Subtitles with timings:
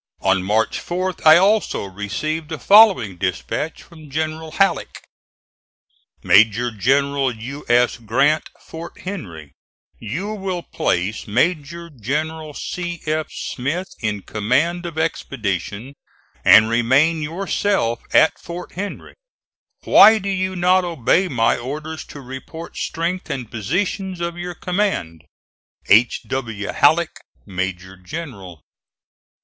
[0.21, 5.03] On March 4th I also received the following dispatch from General Halleck:
[6.23, 6.75] MAJ.
[6.79, 7.13] GEN.
[7.39, 7.63] U.
[7.69, 7.97] S.
[7.97, 9.51] GRANT, Fort Henry:
[9.99, 11.71] You will place Maj.
[11.99, 12.53] Gen.
[12.55, 12.99] C.
[13.05, 13.27] F.
[13.29, 15.93] Smith in command of expedition,
[16.43, 19.13] and remain yourself at Fort Henry.
[19.83, 25.25] Why do you not obey my orders to report strength and positions of your command?
[25.89, 26.23] H.
[26.27, 26.69] W.
[26.71, 28.63] HALLECK, Major General.